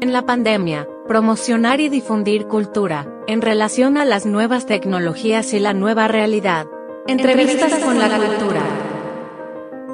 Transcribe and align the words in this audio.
En 0.00 0.12
la 0.12 0.22
pandemia, 0.22 0.86
promocionar 1.08 1.80
y 1.80 1.88
difundir 1.88 2.46
cultura, 2.46 3.04
en 3.26 3.42
relación 3.42 3.96
a 3.96 4.04
las 4.04 4.26
nuevas 4.26 4.64
tecnologías 4.64 5.52
y 5.54 5.58
la 5.58 5.72
nueva 5.72 6.06
realidad. 6.06 6.66
Entrevistas 7.08 7.74
con 7.80 7.98
la 7.98 8.08
cultura. 8.08 8.60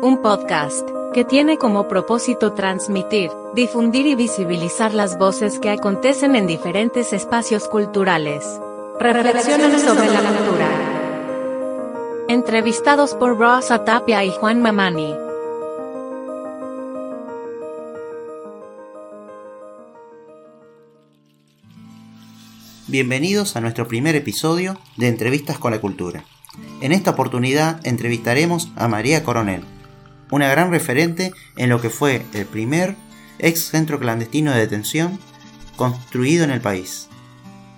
Un 0.02 0.20
podcast 0.20 0.86
que 1.14 1.24
tiene 1.24 1.56
como 1.56 1.88
propósito 1.88 2.52
transmitir, 2.52 3.30
difundir 3.54 4.06
y 4.06 4.14
visibilizar 4.14 4.92
las 4.92 5.16
voces 5.16 5.58
que 5.58 5.70
acontecen 5.70 6.36
en 6.36 6.46
diferentes 6.46 7.14
espacios 7.14 7.66
culturales. 7.66 8.60
Reflexionan 9.00 9.80
sobre 9.80 10.10
la 10.10 10.20
cultura. 10.20 10.66
Entrevistados 12.28 13.14
por 13.14 13.38
Rosa 13.38 13.84
Tapia 13.84 14.22
y 14.22 14.30
Juan 14.32 14.60
Mamani. 14.60 15.23
Bienvenidos 22.86 23.56
a 23.56 23.62
nuestro 23.62 23.88
primer 23.88 24.14
episodio 24.14 24.78
de 24.98 25.08
Entrevistas 25.08 25.56
con 25.56 25.72
la 25.72 25.80
Cultura. 25.80 26.22
En 26.82 26.92
esta 26.92 27.12
oportunidad 27.12 27.80
entrevistaremos 27.86 28.72
a 28.76 28.88
María 28.88 29.24
Coronel, 29.24 29.62
una 30.30 30.48
gran 30.48 30.70
referente 30.70 31.32
en 31.56 31.70
lo 31.70 31.80
que 31.80 31.88
fue 31.88 32.26
el 32.34 32.44
primer 32.44 32.94
ex 33.38 33.70
centro 33.70 33.98
clandestino 33.98 34.52
de 34.52 34.60
detención 34.60 35.18
construido 35.76 36.44
en 36.44 36.50
el 36.50 36.60
país. 36.60 37.08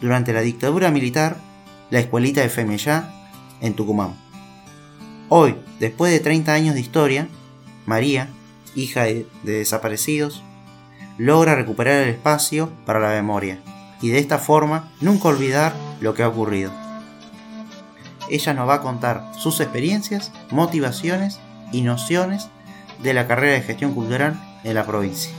Durante 0.00 0.32
la 0.32 0.40
dictadura 0.40 0.90
militar, 0.90 1.36
la 1.90 2.00
escuelita 2.00 2.40
de 2.40 2.48
Femellá, 2.48 3.30
en 3.60 3.74
Tucumán. 3.74 4.16
Hoy, 5.28 5.54
después 5.78 6.10
de 6.10 6.18
30 6.18 6.52
años 6.52 6.74
de 6.74 6.80
historia, 6.80 7.28
María, 7.86 8.28
hija 8.74 9.04
de, 9.04 9.24
de 9.44 9.52
desaparecidos, 9.52 10.42
logra 11.16 11.54
recuperar 11.54 12.02
el 12.02 12.08
espacio 12.08 12.72
para 12.84 12.98
la 12.98 13.10
memoria 13.10 13.60
y 14.00 14.10
de 14.10 14.18
esta 14.18 14.38
forma 14.38 14.90
nunca 15.00 15.28
olvidar 15.28 15.72
lo 16.00 16.14
que 16.14 16.22
ha 16.22 16.28
ocurrido. 16.28 16.72
Ella 18.28 18.54
nos 18.54 18.68
va 18.68 18.74
a 18.74 18.82
contar 18.82 19.32
sus 19.38 19.60
experiencias, 19.60 20.32
motivaciones 20.50 21.40
y 21.72 21.82
nociones 21.82 22.48
de 23.02 23.14
la 23.14 23.26
carrera 23.26 23.54
de 23.54 23.62
gestión 23.62 23.94
cultural 23.94 24.40
en 24.64 24.74
la 24.74 24.84
provincia. 24.84 25.32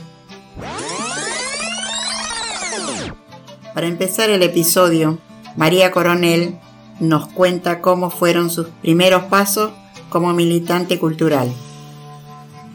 Para 3.74 3.86
empezar 3.86 4.30
el 4.30 4.42
episodio, 4.42 5.18
María 5.56 5.90
Coronel 5.90 6.58
nos 7.00 7.28
cuenta 7.28 7.80
cómo 7.80 8.10
fueron 8.10 8.50
sus 8.50 8.68
primeros 8.68 9.24
pasos 9.24 9.72
como 10.08 10.32
militante 10.32 10.98
cultural. 10.98 11.48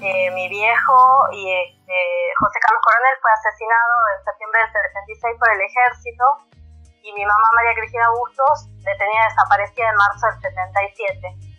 Eh, 0.01 0.31
mi 0.35 0.49
viejo 0.49 0.93
y 1.33 1.72
este, 1.83 1.99
José 2.39 2.59
Carlos 2.63 2.79
Coronel 2.79 3.17
fue 3.19 3.31
asesinado 3.35 3.93
en 4.15 4.23
septiembre 4.23 4.59
del 4.63 4.71
76 4.71 5.35
por 5.35 5.51
el 5.51 5.61
ejército 5.67 6.25
y 7.03 7.11
mi 7.11 7.25
mamá 7.27 7.43
María 7.59 7.75
Cristina 7.75 8.07
Bustos 8.15 8.71
le 8.87 8.95
tenía 8.95 9.27
desaparecida 9.27 9.91
en 9.91 9.95
marzo 9.99 10.23
del 10.31 10.39
77. 10.47 11.51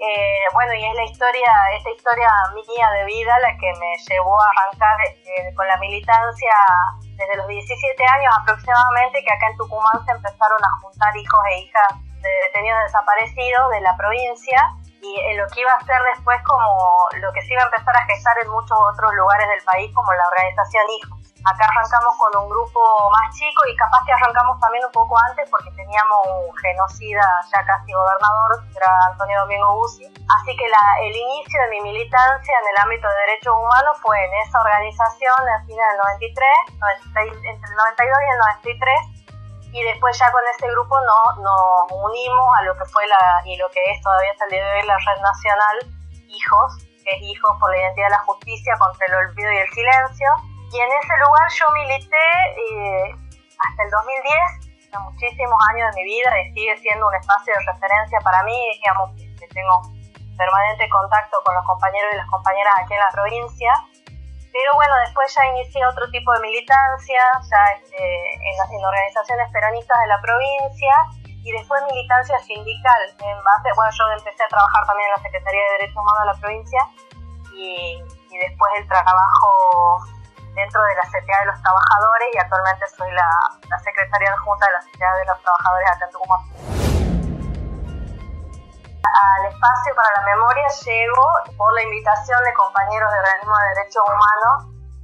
Eh, 0.00 0.44
bueno, 0.56 0.72
y 0.72 0.80
es 0.80 0.94
la 0.96 1.04
historia, 1.04 1.52
esta 1.76 1.90
historia 1.92 2.32
mía 2.56 2.88
de 2.88 3.04
vida 3.04 3.36
la 3.44 3.52
que 3.60 3.68
me 3.76 3.92
llevó 4.08 4.40
a 4.40 4.48
arrancar 4.48 4.96
eh, 5.04 5.52
con 5.52 5.68
la 5.68 5.76
militancia 5.76 6.56
desde 7.20 7.36
los 7.36 7.46
17 7.46 8.00
años 8.06 8.32
aproximadamente, 8.40 9.20
que 9.20 9.28
acá 9.28 9.44
en 9.52 9.58
Tucumán 9.58 10.00
se 10.06 10.12
empezaron 10.12 10.64
a 10.64 10.80
juntar 10.80 11.14
hijos 11.14 11.40
e 11.52 11.58
hijas 11.68 12.00
de 12.00 12.30
detenidos 12.48 12.80
desaparecidos 12.84 13.70
de 13.76 13.80
la 13.82 13.94
provincia 13.98 14.72
y 15.02 15.20
en 15.20 15.38
lo 15.38 15.46
que 15.48 15.60
iba 15.60 15.72
a 15.72 15.84
ser 15.84 16.00
después 16.14 16.38
como 16.44 17.08
lo 17.20 17.32
que 17.32 17.42
se 17.42 17.52
iba 17.52 17.62
a 17.62 17.66
empezar 17.66 17.96
a 17.96 18.04
gestar 18.04 18.36
en 18.42 18.50
muchos 18.50 18.76
otros 18.76 19.12
lugares 19.14 19.48
del 19.48 19.64
país 19.64 19.94
como 19.94 20.12
la 20.12 20.28
organización 20.28 20.84
Hijos. 20.90 21.20
Acá 21.40 21.64
arrancamos 21.64 22.12
con 22.18 22.36
un 22.36 22.50
grupo 22.50 22.80
más 23.10 23.34
chico 23.34 23.64
y 23.64 23.74
capaz 23.74 24.04
que 24.04 24.12
arrancamos 24.12 24.60
también 24.60 24.84
un 24.84 24.92
poco 24.92 25.16
antes 25.30 25.48
porque 25.48 25.70
teníamos 25.72 26.20
un 26.36 26.52
genocida 26.58 27.24
ya 27.48 27.64
casi 27.64 27.92
gobernador, 27.92 28.60
que 28.68 28.76
era 28.76 28.92
Antonio 29.08 29.40
Domingo 29.40 29.74
Bussi. 29.80 30.04
Así 30.04 30.52
que 30.54 30.68
la, 30.68 31.00
el 31.00 31.16
inicio 31.16 31.56
de 31.64 31.68
mi 31.70 31.80
militancia 31.80 32.54
en 32.60 32.66
el 32.68 32.76
ámbito 32.84 33.08
de 33.08 33.14
derechos 33.24 33.56
humanos 33.56 33.96
fue 34.02 34.20
en 34.20 34.34
esa 34.44 34.60
organización 34.60 35.40
a 35.48 35.64
fines 35.64 35.80
del 35.80 35.98
93, 36.20 36.48
entre 37.48 37.70
el 37.72 37.76
92 37.76 38.18
y 38.20 38.32
el 38.32 38.38
93 38.38 39.19
y 39.72 39.82
después 39.84 40.18
ya 40.18 40.30
con 40.32 40.42
ese 40.54 40.68
grupo 40.70 40.96
nos, 41.00 41.38
nos 41.38 41.92
unimos 41.92 42.46
a 42.58 42.62
lo 42.62 42.76
que 42.76 42.84
fue 42.86 43.06
la, 43.06 43.42
y 43.44 43.56
lo 43.56 43.68
que 43.70 43.80
es 43.90 44.00
todavía 44.02 44.30
hasta 44.32 44.44
el 44.46 44.50
día 44.50 44.64
de 44.64 44.80
hoy 44.80 44.86
la 44.86 44.96
red 44.98 45.22
nacional 45.22 45.76
Hijos, 46.28 46.78
que 47.04 47.10
es 47.16 47.22
Hijos 47.22 47.56
por 47.58 47.70
la 47.70 47.78
Identidad 47.78 48.06
de 48.06 48.10
la 48.10 48.24
Justicia 48.24 48.74
contra 48.78 49.06
el 49.06 49.14
Olvido 49.14 49.52
y 49.52 49.58
el 49.58 49.70
Silencio, 49.70 50.28
y 50.72 50.78
en 50.78 50.90
ese 50.90 51.14
lugar 51.18 51.46
yo 51.50 51.66
milité 51.72 52.26
eh, 52.56 53.14
hasta 53.58 53.82
el 53.82 53.90
2010, 53.90 54.70
muchísimos 55.02 55.58
años 55.74 55.94
de 55.94 56.02
mi 56.02 56.04
vida, 56.04 56.30
y 56.40 56.52
sigue 56.52 56.76
siendo 56.78 57.06
un 57.06 57.14
espacio 57.14 57.54
de 57.54 57.72
referencia 57.72 58.18
para 58.22 58.42
mí, 58.42 58.58
digamos 58.78 59.10
que 59.38 59.46
tengo 59.48 59.82
permanente 60.36 60.88
contacto 60.88 61.36
con 61.44 61.54
los 61.54 61.64
compañeros 61.66 62.10
y 62.12 62.16
las 62.16 62.30
compañeras 62.30 62.74
aquí 62.78 62.94
en 62.94 63.00
la 63.00 63.10
provincia. 63.10 63.72
Pero 64.52 64.70
bueno, 64.74 64.94
después 65.06 65.32
ya 65.34 65.46
inicié 65.46 65.86
otro 65.86 66.10
tipo 66.10 66.32
de 66.32 66.40
militancia, 66.40 67.22
ya 67.48 67.62
este, 67.78 68.02
en, 68.02 68.56
las, 68.58 68.68
organizaciones 68.70 69.50
peronistas 69.52 69.98
de 70.00 70.06
la 70.06 70.20
provincia, 70.20 70.94
y 71.42 71.52
después 71.52 71.82
militancia 71.86 72.38
sindical. 72.40 73.00
En 73.20 73.38
base, 73.44 73.68
bueno, 73.76 73.90
yo 73.92 74.04
empecé 74.18 74.42
a 74.44 74.48
trabajar 74.48 74.86
también 74.86 75.08
en 75.08 75.14
la 75.16 75.22
Secretaría 75.22 75.62
de 75.62 75.70
Derechos 75.78 75.96
Humanos 75.96 76.20
de 76.20 76.26
la 76.26 76.38
provincia, 76.40 76.80
y, 77.54 78.02
y 78.30 78.38
después 78.38 78.72
el 78.76 78.86
trabajo 78.88 80.00
dentro 80.54 80.82
de 80.82 80.94
la 80.94 81.02
CTA 81.02 81.40
de 81.40 81.46
los 81.46 81.62
Trabajadores 81.62 82.28
y 82.34 82.38
actualmente 82.38 82.84
soy 82.96 83.10
la, 83.12 83.30
secretaria 83.78 84.30
adjunta 84.32 84.66
de 84.66 84.72
la 84.72 84.80
CTA 84.80 85.14
de 85.16 85.24
los 85.26 85.42
Trabajadores 85.42 85.88
acá 85.90 86.04
en 86.04 86.10
Tucumán. 86.10 86.79
Al 89.20 89.52
espacio 89.52 89.94
para 89.94 90.08
la 90.16 90.22
memoria 90.32 90.66
llego 90.68 91.26
por 91.58 91.72
la 91.74 91.82
invitación 91.82 92.42
de 92.44 92.54
compañeros 92.54 93.12
de 93.12 93.18
organismos 93.18 93.58
de 93.58 93.68
derechos 93.76 94.04
humanos 94.08 94.56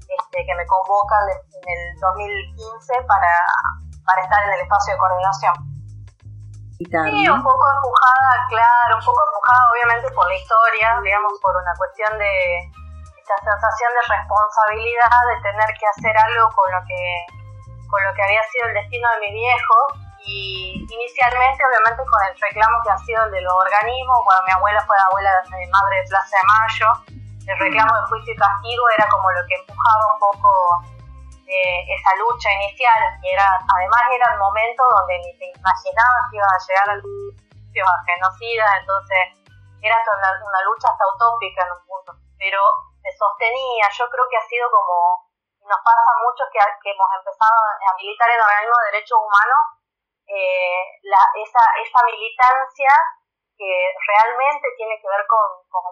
este, 0.08 0.46
que 0.46 0.54
me 0.54 0.64
convocan 0.66 1.28
en 1.28 1.66
el 1.68 2.00
2015 2.00 3.04
para, 3.04 3.34
para 4.06 4.22
estar 4.22 4.40
en 4.44 4.52
el 4.54 4.60
espacio 4.60 4.94
de 4.94 4.98
coordinación. 4.98 5.54
Sí, 6.76 7.28
un 7.28 7.42
poco 7.42 7.64
empujada, 7.72 8.46
claro, 8.48 8.96
un 9.00 9.04
poco 9.04 9.20
empujada 9.26 9.60
obviamente 9.72 10.08
por 10.12 10.28
la 10.28 10.36
historia, 10.36 11.00
digamos, 11.02 11.32
por 11.40 11.56
una 11.56 11.72
cuestión 11.76 12.18
de, 12.18 12.72
esta 13.26 13.36
sensación 13.42 13.90
de 13.90 14.02
responsabilidad 14.14 15.20
de 15.34 15.36
tener 15.42 15.70
que 15.74 15.86
hacer 15.90 16.14
algo 16.14 16.46
con 16.54 16.70
lo 16.70 16.80
que 16.86 17.02
con 17.90 18.02
lo 18.02 18.14
que 18.14 18.22
había 18.22 18.42
sido 18.50 18.66
el 18.66 18.74
destino 18.74 19.08
de 19.10 19.20
mi 19.26 19.32
viejo 19.34 19.78
y 20.24 20.86
inicialmente 20.88 21.60
obviamente 21.64 22.02
con 22.06 22.20
el 22.28 22.34
reclamo 22.40 22.76
que 22.82 22.90
ha 22.90 22.98
sido 22.98 23.24
el 23.24 23.32
de 23.32 23.40
los 23.42 23.52
organismos 23.52 24.22
cuando 24.24 24.44
mi 24.46 24.52
abuela 24.52 24.80
fue 24.86 24.96
abuela 24.98 25.30
de 25.44 25.66
madre 25.68 25.96
de 26.00 26.08
Plaza 26.08 26.36
de 26.36 26.46
Mayo 26.46 26.88
el 27.46 27.58
reclamo 27.58 27.92
de 27.94 28.06
juicio 28.08 28.32
y 28.32 28.36
castigo 28.36 28.84
era 28.96 29.06
como 29.08 29.30
lo 29.30 29.42
que 29.46 29.54
empujaba 29.54 30.04
un 30.14 30.18
poco 30.18 30.50
eh, 31.46 31.78
esa 31.94 32.10
lucha 32.18 32.50
inicial 32.62 33.00
y 33.22 33.28
era 33.30 33.58
además 33.60 34.02
era 34.10 34.32
el 34.32 34.38
momento 34.38 34.82
donde 34.82 35.18
ni 35.20 35.30
te 35.38 35.46
imaginabas 35.50 36.22
que 36.30 36.36
iba 36.36 36.46
a 36.46 36.64
llegar 36.64 36.86
al 36.90 37.02
a 37.76 38.04
genocidas 38.08 38.70
entonces 38.80 39.20
era 39.82 39.96
una, 40.00 40.30
una 40.42 40.60
lucha 40.64 40.88
hasta 40.88 41.04
utópica 41.14 41.62
en 41.62 41.72
un 41.72 41.86
punto 41.86 42.12
pero 42.38 42.60
sostenía. 43.14 43.86
Yo 43.90 44.04
creo 44.10 44.26
que 44.28 44.36
ha 44.36 44.46
sido 44.46 44.66
como, 44.70 45.26
nos 45.64 45.80
pasa 45.80 46.10
mucho 46.22 46.42
que, 46.52 46.58
que 46.58 46.90
hemos 46.90 47.10
empezado 47.14 47.54
a 47.54 47.94
militar 47.96 48.28
en 48.30 48.40
organismos 48.40 48.78
de 48.78 48.90
derechos 48.92 49.18
humanos, 49.18 49.62
eh, 50.26 50.82
la, 51.02 51.22
esa, 51.38 51.62
esa 51.78 52.00
militancia 52.04 52.90
que 53.56 53.72
realmente 53.94 54.66
tiene 54.76 54.98
que 55.00 55.08
ver 55.08 55.24
con, 55.26 55.40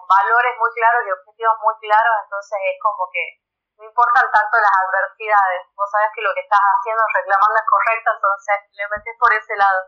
valores 0.04 0.54
muy 0.60 0.70
claros 0.76 1.00
y 1.06 1.10
objetivos 1.10 1.56
muy 1.64 1.74
claros, 1.80 2.14
entonces 2.24 2.58
es 2.60 2.76
como 2.82 3.08
que 3.08 3.40
no 3.78 3.84
importan 3.88 4.28
tanto 4.30 4.54
las 4.60 4.70
adversidades, 4.70 5.64
vos 5.74 5.88
sabes 5.90 6.12
que 6.14 6.22
lo 6.22 6.34
que 6.34 6.44
estás 6.44 6.60
haciendo, 6.60 7.02
reclamando 7.08 7.56
es 7.56 7.66
correcto, 7.66 8.08
entonces 8.14 8.54
le 8.70 8.84
metes 8.92 9.16
por 9.18 9.32
ese 9.32 9.54
lado. 9.56 9.80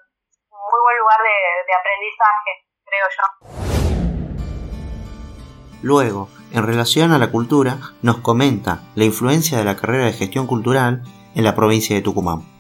Muy 0.51 0.81
buen 0.81 0.99
lugar 0.99 1.21
de 1.21 1.75
aprendizaje, 1.75 2.51
creo 2.83 3.07
yo. 3.13 3.67
Luego, 5.83 6.29
en 6.53 6.67
relación 6.67 7.13
a 7.13 7.19
la 7.19 7.31
cultura, 7.31 7.77
nos 8.03 8.19
comenta 8.19 8.81
la 8.97 9.05
influencia 9.05 9.59
de 9.59 9.65
la 9.65 9.77
carrera 9.77 10.07
de 10.07 10.15
gestión 10.15 10.47
cultural 10.47 11.03
en 11.35 11.45
la 11.45 11.55
provincia 11.55 11.95
de 11.95 12.03
Tucumán. 12.03 12.56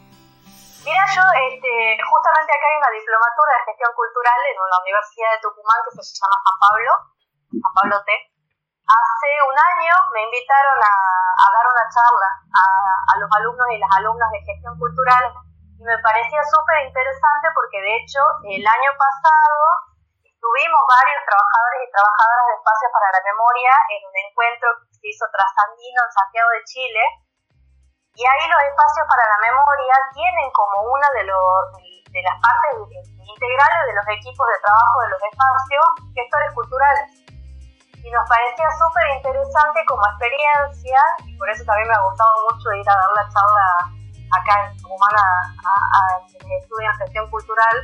Mira, 0.86 1.02
yo 1.02 1.24
este, 1.50 1.74
justamente 1.98 2.50
acá 2.54 2.66
hay 2.70 2.78
una 2.78 2.94
diplomatura 2.94 3.50
de 3.58 3.66
gestión 3.74 3.90
cultural 3.90 4.38
en 4.46 4.54
una 4.54 4.78
universidad 4.86 5.34
de 5.34 5.42
Tucumán 5.42 5.82
que 5.82 5.98
se 5.98 6.14
llama 6.14 6.38
San 6.46 6.56
Pablo, 6.62 6.92
San 7.50 7.72
Pablo 7.74 7.96
T. 8.06 8.10
Hace 8.86 9.30
un 9.50 9.56
año 9.58 9.94
me 10.14 10.22
invitaron 10.30 10.78
a, 10.78 10.94
dar 11.50 11.66
una 11.66 11.86
charla 11.90 12.30
a, 12.54 12.64
a, 13.02 13.14
los 13.18 13.26
alumnos 13.34 13.66
y 13.74 13.82
las 13.82 13.90
alumnas 13.98 14.30
de 14.30 14.46
gestión 14.46 14.78
cultural 14.78 15.26
y 15.74 15.82
me 15.82 15.98
parecía 15.98 16.38
súper 16.46 16.86
interesante 16.86 17.50
porque 17.50 17.82
de 17.82 17.92
hecho 17.98 18.22
el 18.46 18.62
año 18.62 18.90
pasado 18.94 19.86
Tuvimos 20.46 20.78
varios 20.86 21.26
trabajadores 21.26 21.80
y 21.82 21.90
trabajadoras 21.90 22.46
de 22.46 22.54
Espacios 22.54 22.90
para 22.94 23.10
la 23.18 23.22
Memoria 23.26 23.72
en 23.98 24.00
un 24.06 24.14
encuentro 24.14 24.68
que 24.78 24.94
se 24.94 25.06
hizo 25.10 25.26
trasandino 25.34 25.98
en 26.06 26.12
Santiago 26.14 26.50
de 26.54 26.62
Chile. 26.62 27.02
Y 28.16 28.24
ahí 28.24 28.44
los 28.48 28.62
espacios 28.64 29.04
para 29.12 29.28
la 29.28 29.38
memoria 29.44 29.92
tienen 30.16 30.48
como 30.56 30.88
una 30.88 31.04
de, 31.20 31.28
de 31.28 32.20
las 32.24 32.36
partes 32.40 32.80
integrales 33.12 33.82
de 33.84 33.92
los 33.92 34.08
equipos 34.08 34.40
de 34.40 34.58
trabajo 34.64 34.96
de 35.04 35.08
los 35.12 35.20
espacios 35.20 35.84
gestores 36.16 36.50
culturales. 36.56 37.06
Y 38.00 38.08
nos 38.08 38.24
parecía 38.24 38.72
súper 38.72 39.04
interesante 39.20 39.84
como 39.84 40.00
experiencia, 40.16 41.00
y 41.28 41.36
por 41.36 41.44
eso 41.52 41.60
también 41.68 41.92
me 41.92 41.94
ha 41.94 42.08
gustado 42.08 42.32
mucho 42.48 42.72
ir 42.72 42.88
a 42.88 42.96
dar 42.96 43.12
la 43.20 43.28
charla 43.28 43.66
acá 44.32 44.64
en 44.64 44.80
Humana 44.80 45.20
a, 45.60 45.72
a, 45.76 46.00
quienes 46.24 46.64
estudian 46.64 46.96
gestión 46.96 47.28
cultural, 47.28 47.76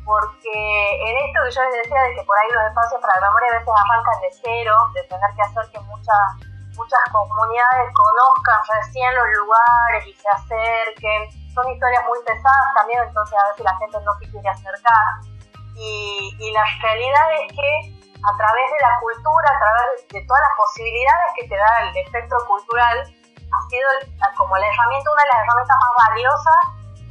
porque 0.00 0.56
en 0.56 1.12
esto 1.28 1.44
que 1.44 1.52
yo 1.52 1.60
les 1.68 1.84
decía 1.84 2.00
de 2.08 2.14
que 2.16 2.24
por 2.24 2.38
ahí 2.40 2.48
los 2.56 2.64
espacios 2.72 3.00
para 3.04 3.20
la 3.20 3.28
memoria 3.28 3.52
a 3.52 3.58
veces 3.60 3.74
arrancan 3.76 4.20
de 4.24 4.30
cero, 4.32 4.74
de 4.96 5.02
tener 5.12 5.30
que 5.36 5.42
hacer 5.44 5.64
que 5.76 5.80
muchas 5.92 6.47
muchas 6.78 7.02
comunidades 7.10 7.90
conozcan 7.92 8.60
recién 8.78 9.10
los 9.14 9.26
lugares 9.42 10.06
y 10.06 10.14
se 10.14 10.28
acerquen. 10.30 11.26
Son 11.52 11.68
historias 11.68 12.04
muy 12.06 12.18
pesadas 12.22 12.70
también, 12.74 13.02
entonces 13.02 13.36
a 13.36 13.50
veces 13.50 13.64
la 13.66 13.76
gente 13.76 13.98
no 14.06 14.12
se 14.18 14.30
quiere 14.30 14.48
acercar. 14.48 15.26
Y, 15.74 16.50
la 16.54 16.64
realidad 16.82 17.26
es 17.42 17.52
que 17.52 17.70
a 18.18 18.32
través 18.36 18.66
de 18.72 18.80
la 18.82 18.98
cultura, 18.98 19.46
a 19.46 19.58
través 19.58 20.08
de, 20.08 20.22
todas 20.26 20.42
las 20.42 20.54
posibilidades 20.56 21.28
que 21.36 21.48
te 21.48 21.56
da 21.56 21.70
el 21.82 21.96
espectro 21.98 22.38
cultural, 22.46 22.98
ha 22.98 23.60
sido 23.70 23.88
como 24.36 24.56
la 24.56 24.66
herramienta, 24.66 25.10
una 25.10 25.22
de 25.22 25.28
las 25.28 25.38
herramientas 25.42 25.76
más 25.78 26.08
valiosas 26.08 26.62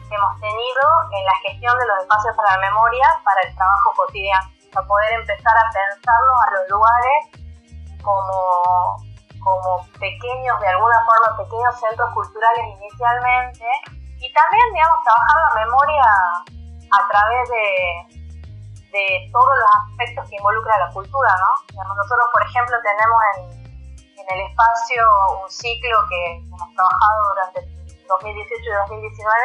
que 0.10 0.16
hemos 0.16 0.36
tenido 0.40 0.84
en 1.12 1.26
la 1.26 1.36
gestión 1.44 1.80
de 1.80 1.86
los 1.86 1.98
espacios 2.02 2.36
para 2.36 2.56
la 2.56 2.70
memoria 2.70 3.08
para 3.24 3.42
el 3.48 3.56
trabajo 3.56 3.94
cotidiano. 3.96 4.52
Para 4.74 4.88
poder 4.88 5.12
empezar 5.14 5.58
a 5.58 5.66
pensarlos 5.72 6.38
a 6.44 6.52
los 6.52 6.70
lugares 6.70 7.20
como 8.04 8.98
como 9.44 9.86
pequeños, 10.00 10.60
de 10.60 10.68
alguna 10.68 11.04
forma, 11.06 11.38
pequeños 11.38 11.80
centros 11.80 12.14
culturales 12.14 12.66
inicialmente, 12.80 13.66
y 14.20 14.34
también, 14.34 14.66
digamos, 14.74 15.04
trabajar 15.04 15.38
la 15.50 15.66
memoria 15.66 16.04
a 16.90 17.08
través 17.08 17.50
de, 17.50 18.18
de 18.92 19.30
todos 19.32 19.54
los 19.60 19.70
aspectos 19.86 20.30
que 20.30 20.36
involucra 20.38 20.78
la 20.80 20.90
cultura, 20.92 21.30
¿no? 21.38 21.84
nosotros, 21.84 22.28
por 22.34 22.44
ejemplo, 22.44 22.76
tenemos 22.82 23.20
en, 23.38 23.44
en, 24.18 24.26
el 24.28 24.42
espacio 24.50 25.04
un 25.44 25.50
ciclo 25.50 25.98
que 26.10 26.38
hemos 26.38 26.74
trabajado 26.74 27.18
durante 27.30 27.60
2018 28.08 28.64
y 28.64 28.74
2019, 28.90 29.38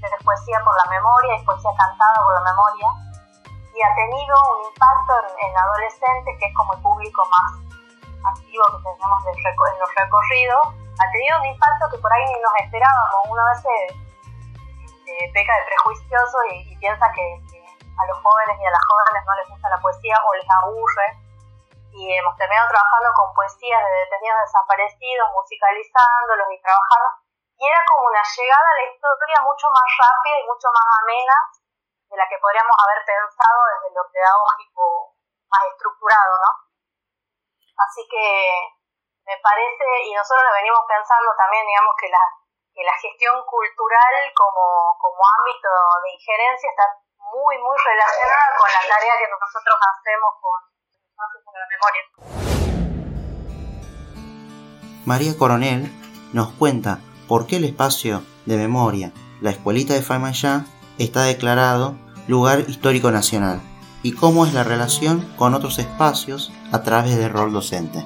que 0.00 0.06
es 0.06 0.24
poesía 0.24 0.60
por 0.64 0.74
la 0.76 0.90
memoria, 0.90 1.34
es 1.36 1.44
poesía 1.44 1.70
cantada 1.76 2.18
por 2.24 2.34
la 2.34 2.44
memoria, 2.52 2.88
y 3.72 3.78
ha 3.80 3.94
tenido 3.94 4.34
un 4.58 4.66
impacto 4.68 5.12
en, 5.16 5.48
en 5.48 5.56
adolescentes, 5.56 6.36
que 6.38 6.46
es 6.46 6.54
como 6.54 6.74
el 6.74 6.80
público 6.82 7.22
más 7.30 7.69
activo 8.24 8.64
que 8.70 8.82
tenemos 8.84 9.20
en 9.26 9.78
los 9.78 9.94
recorridos, 9.94 10.62
ha 11.00 11.06
tenido 11.12 11.38
un 11.40 11.46
impacto 11.46 11.88
que 11.90 11.98
por 11.98 12.12
ahí 12.12 12.24
ni 12.24 12.40
nos 12.40 12.54
esperábamos. 12.60 13.28
Uno 13.28 13.40
a 13.40 13.50
veces 13.50 13.96
este, 14.84 15.30
peca 15.32 15.54
de 15.56 15.64
prejuicioso 15.64 16.38
y, 16.52 16.76
piensa 16.76 17.10
que, 17.12 17.24
a 17.24 18.06
los 18.06 18.18
jóvenes 18.22 18.56
y 18.60 18.64
a 18.64 18.70
las 18.70 18.84
jóvenes 18.88 19.22
no 19.26 19.34
les 19.36 19.48
gusta 19.48 19.68
la 19.68 19.80
poesía 19.80 20.16
o 20.24 20.34
les 20.34 20.48
aburre. 20.62 21.08
Y 21.92 22.16
hemos 22.16 22.36
terminado 22.36 22.68
trabajando 22.70 23.10
con 23.18 23.34
poesías 23.34 23.82
de 23.82 23.92
detenidos 24.06 24.40
desaparecidos, 24.46 25.26
musicalizándolos 25.34 26.48
y 26.54 26.62
trabajando. 26.62 27.08
Y 27.58 27.66
era 27.66 27.80
como 27.92 28.08
una 28.08 28.22
llegada 28.22 28.68
a 28.70 28.78
la 28.78 28.84
historia 28.88 29.36
mucho 29.42 29.68
más 29.68 29.88
rápida 30.00 30.36
y 30.40 30.48
mucho 30.48 30.68
más 30.72 30.86
amena 31.02 31.36
de 32.08 32.16
la 32.16 32.26
que 32.28 32.38
podríamos 32.38 32.76
haber 32.78 33.04
pensado 33.04 33.58
desde 33.74 33.94
lo 33.94 34.02
pedagógico 34.08 35.14
más 35.50 35.62
estructurado, 35.74 36.32
¿no? 36.40 36.69
Así 37.80 38.04
que 38.12 38.76
me 39.24 39.36
parece, 39.40 39.84
y 40.04 40.12
nosotros 40.12 40.44
lo 40.44 40.52
venimos 40.52 40.84
pensando 40.84 41.32
también, 41.32 41.64
digamos 41.64 41.96
que 41.96 42.12
la, 42.12 42.20
que 42.76 42.84
la 42.84 42.92
gestión 43.00 43.40
cultural 43.48 44.14
como, 44.36 44.92
como 45.00 45.16
ámbito 45.40 45.72
de 46.04 46.12
injerencia 46.12 46.68
está 46.68 46.84
muy, 47.16 47.56
muy 47.56 47.76
relacionada 47.80 48.52
con 48.60 48.68
la 48.68 48.84
tarea 48.84 49.16
que 49.16 49.32
nosotros 49.32 49.76
hacemos 49.80 50.30
con 50.44 50.60
espacios 51.08 51.40
de 51.48 51.56
la 51.56 51.68
memoria. 51.72 52.02
María 55.06 55.32
Coronel 55.38 55.88
nos 56.34 56.52
cuenta 56.52 57.00
por 57.28 57.46
qué 57.46 57.56
el 57.56 57.64
espacio 57.64 58.20
de 58.44 58.56
memoria, 58.56 59.12
la 59.40 59.50
escuelita 59.50 59.94
de 59.94 60.02
Faimayá, 60.02 60.68
está 60.98 61.22
declarado 61.24 61.94
lugar 62.28 62.60
histórico 62.68 63.10
nacional 63.10 63.69
y 64.02 64.16
cómo 64.16 64.46
es 64.46 64.52
la 64.54 64.64
relación 64.64 65.20
con 65.36 65.54
otros 65.54 65.78
espacios 65.78 66.52
a 66.72 66.82
través 66.82 67.16
del 67.16 67.32
rol 67.32 67.52
docente. 67.52 67.98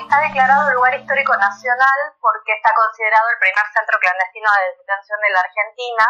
Está 0.00 0.16
declarado 0.20 0.72
lugar 0.72 0.94
histórico 0.94 1.36
nacional 1.36 1.98
porque 2.20 2.52
está 2.52 2.72
considerado 2.72 3.28
el 3.32 3.38
primer 3.40 3.66
centro 3.72 3.96
clandestino 4.00 4.48
de 4.48 4.64
detención 4.80 5.18
de 5.20 5.30
la 5.32 5.40
Argentina, 5.40 6.06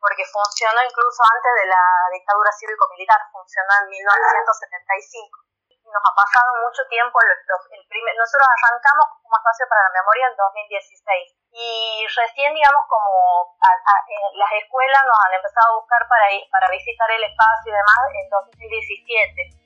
porque 0.00 0.24
funcionó 0.28 0.80
incluso 0.84 1.20
antes 1.24 1.52
de 1.62 1.66
la 1.68 1.84
dictadura 2.12 2.50
cívico-militar, 2.52 3.20
funcionó 3.32 3.72
en 3.84 3.88
1975 3.92 5.48
nos 5.88 6.02
ha 6.04 6.12
pasado 6.12 6.48
mucho 6.60 6.84
tiempo, 6.88 7.16
el 7.20 7.82
primer, 7.88 8.12
nosotros 8.16 8.44
arrancamos 8.44 9.04
como 9.24 9.36
espacio 9.36 9.64
para 9.68 9.82
la 9.88 9.92
memoria 10.00 10.24
en 10.28 10.36
2016 10.36 11.38
y 11.52 12.04
recién, 12.12 12.52
digamos, 12.52 12.84
como 12.88 13.56
eh, 13.56 14.30
las 14.36 14.52
escuelas 14.60 15.00
nos 15.08 15.16
han 15.16 15.34
empezado 15.40 15.66
a 15.72 15.78
buscar 15.80 16.02
para, 16.08 16.26
ir, 16.36 16.44
para 16.52 16.68
visitar 16.68 17.08
el 17.08 17.24
espacio 17.24 17.72
y 17.72 17.76
demás 17.76 18.00
en 18.14 18.26
2017. 18.28 19.58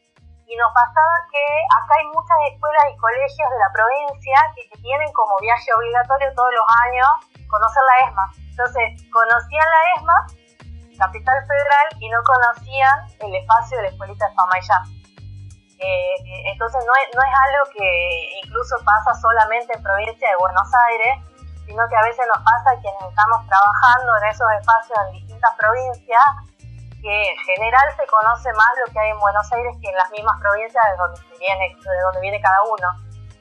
Y 0.46 0.56
nos 0.56 0.70
pasaba 0.74 1.14
que 1.30 1.44
acá 1.74 1.92
hay 1.98 2.06
muchas 2.12 2.38
escuelas 2.54 2.84
y 2.92 2.96
colegios 2.98 3.48
de 3.50 3.58
la 3.58 3.70
provincia 3.72 4.36
que, 4.54 4.62
tienen 4.82 5.12
como 5.12 5.38
viaje 5.38 5.70
obligatorio 5.78 6.34
todos 6.34 6.52
los 6.52 6.66
años 6.86 7.08
conocer 7.46 7.82
la 7.86 7.96
ESMA. 8.06 8.26
Entonces, 8.50 8.84
conocían 9.10 9.68
la 9.70 9.80
ESMA, 9.94 10.18
Capital 10.98 11.38
Federal, 11.46 11.86
y 12.00 12.08
no 12.10 12.18
conocían 12.24 13.06
el 13.20 13.34
espacio 13.36 13.78
de 13.78 13.82
la 13.84 13.88
escuelita 13.90 14.28
de 14.28 14.34
Famayá. 14.34 15.01
Eh, 15.82 16.14
entonces 16.46 16.78
no 16.86 16.92
es, 16.94 17.06
no 17.14 17.22
es 17.22 17.34
algo 17.50 17.62
que 17.74 17.88
incluso 18.44 18.76
pasa 18.84 19.18
solamente 19.18 19.74
en 19.74 19.82
provincia 19.82 20.30
de 20.30 20.36
Buenos 20.36 20.70
Aires, 20.70 21.18
sino 21.66 21.82
que 21.88 21.96
a 21.96 22.02
veces 22.02 22.22
nos 22.30 22.38
pasa 22.38 22.78
quienes 22.78 23.02
estamos 23.02 23.42
trabajando 23.50 24.16
en 24.22 24.24
esos 24.30 24.46
espacios 24.60 24.98
en 25.06 25.12
distintas 25.18 25.50
provincias, 25.58 26.22
que 27.02 27.10
en 27.10 27.38
general 27.50 27.82
se 27.98 28.06
conoce 28.06 28.52
más 28.54 28.70
lo 28.86 28.92
que 28.92 29.00
hay 29.00 29.10
en 29.10 29.18
Buenos 29.18 29.50
Aires 29.52 29.74
que 29.82 29.90
en 29.90 29.96
las 29.96 30.10
mismas 30.12 30.38
provincias 30.38 30.84
de 30.86 30.96
donde 30.96 31.20
viene, 31.38 31.74
de 31.74 32.00
donde 32.00 32.20
viene 32.20 32.40
cada 32.40 32.62
uno. 32.62 32.88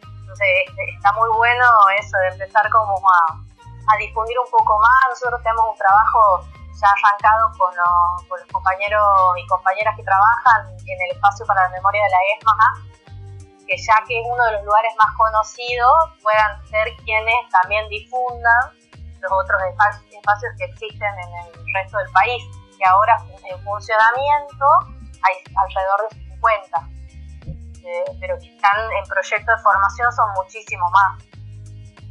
Entonces 0.01 0.47
este, 0.65 0.81
está 0.97 1.13
muy 1.13 1.29
bueno 1.37 1.65
eso 1.99 2.17
de 2.25 2.27
empezar 2.29 2.65
como 2.71 2.97
a, 3.05 3.37
a 3.37 3.97
difundir 3.97 4.37
un 4.39 4.49
poco 4.49 4.79
más. 4.79 5.13
Nosotros 5.13 5.43
tenemos 5.43 5.69
un 5.69 5.77
trabajo 5.77 6.41
ya 6.73 6.87
arrancado 6.87 7.51
con 7.57 7.71
los, 7.75 8.27
con 8.27 8.39
los, 8.39 8.47
compañeros 8.51 9.03
y 9.37 9.47
compañeras 9.47 9.95
que 9.95 10.03
trabajan 10.03 10.67
en 10.85 10.97
el 11.01 11.15
espacio 11.15 11.45
para 11.45 11.63
la 11.63 11.69
memoria 11.69 12.03
de 12.03 12.09
la 12.09 12.19
ESMA, 12.37 12.91
que 13.67 13.77
ya 13.77 13.95
que 14.07 14.19
es 14.19 14.25
uno 14.27 14.43
de 14.45 14.51
los 14.53 14.63
lugares 14.63 14.93
más 14.97 15.15
conocidos, 15.15 15.93
puedan 16.21 16.67
ser 16.67 16.87
quienes 17.03 17.49
también 17.49 17.87
difundan 17.89 18.71
los 19.21 19.31
otros 19.31 19.61
espacios 19.63 20.51
que 20.57 20.65
existen 20.65 21.13
en 21.13 21.31
el 21.45 21.73
resto 21.73 21.97
del 21.97 22.11
país, 22.11 22.43
que 22.77 22.85
ahora 22.85 23.17
en 23.45 23.63
funcionamiento 23.63 24.65
hay 25.21 25.35
alrededor 25.55 26.09
de 26.09 26.15
50, 26.31 26.89
eh, 27.83 28.17
pero 28.19 28.37
que 28.39 28.55
están 28.55 28.77
en 28.91 29.03
proyecto 29.05 29.51
de 29.51 29.57
formación 29.61 30.11
son 30.11 30.29
muchísimo 30.33 30.89
más. 30.89 31.30